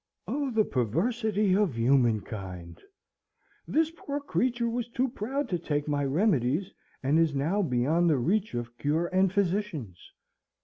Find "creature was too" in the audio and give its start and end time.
4.19-5.09